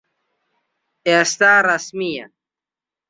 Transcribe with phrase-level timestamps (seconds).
[1.07, 2.25] ئێستا ڕەسمییە.